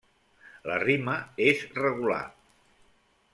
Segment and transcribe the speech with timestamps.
[0.69, 1.17] La rima
[1.49, 2.19] és regular.